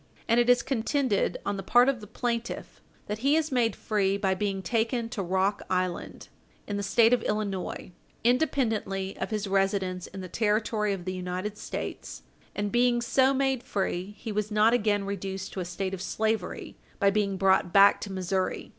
And 0.27 0.39
it 0.39 0.49
is 0.49 0.63
contended, 0.63 1.37
on 1.45 1.57
the 1.57 1.61
part 1.61 1.87
of 1.87 2.01
the 2.01 2.07
plaintiff, 2.07 2.81
that 3.05 3.19
he 3.19 3.35
is 3.35 3.51
made 3.51 3.75
free 3.75 4.17
by 4.17 4.33
being 4.33 4.63
taken 4.63 5.09
to 5.09 5.21
Rock 5.21 5.61
Island, 5.69 6.27
in 6.65 6.75
the 6.75 6.81
State 6.81 7.13
of 7.13 7.21
Illinois, 7.21 7.91
independently 8.23 9.15
of 9.19 9.29
his 9.29 9.45
residence 9.45 10.07
in 10.07 10.21
the 10.21 10.27
territory 10.27 10.91
of 10.93 11.05
the 11.05 11.13
United 11.13 11.55
States, 11.55 12.23
and 12.55 12.71
being 12.71 12.99
so 12.99 13.31
made 13.31 13.61
free, 13.61 14.15
he 14.17 14.31
was 14.31 14.49
not 14.49 14.73
again 14.73 15.03
reduced 15.05 15.53
to 15.53 15.59
a 15.59 15.65
state 15.65 15.93
of 15.93 16.01
slavery 16.01 16.75
by 16.99 17.11
being 17.11 17.37
brought 17.37 17.71
back 17.71 18.01
to 18.01 18.11
Missouri. 18.11 18.69